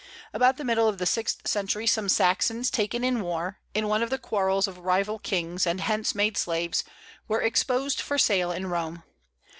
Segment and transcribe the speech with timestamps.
[0.33, 4.09] About the middle of the sixth century some Saxons taken in war, in one of
[4.09, 6.83] the quarrels of rival kings, and hence made slaves,
[7.27, 9.03] were exposed for sale in Rome.